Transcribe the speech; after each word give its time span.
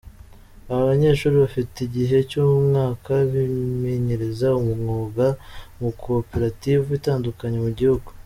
Aba 0.69 0.81
banyeshuri 0.91 1.35
bafite 1.43 1.75
igihe 1.87 2.17
cy’umwaka 2.29 3.13
bimenyereza 3.31 4.47
umwuga 4.61 5.25
mu 5.79 5.79
makoperative 5.89 6.87
atandukanye 6.99 7.59
mu 7.65 7.71
gihugu. 7.79 8.09